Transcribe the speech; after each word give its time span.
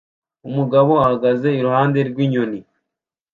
Umugabo 0.47 0.89
uhagaze 1.01 1.47
iruhande 1.59 1.99
rw'inyoni 2.09 2.59